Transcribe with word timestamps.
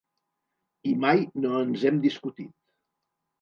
I 0.91 0.93
mai 1.03 1.21
no 1.43 1.51
ens 1.67 1.85
hem 1.91 2.01
discutit. 2.07 2.51